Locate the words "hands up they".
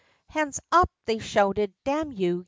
0.29-1.19